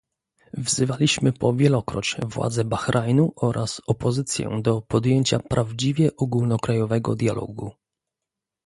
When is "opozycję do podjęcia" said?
3.87-5.39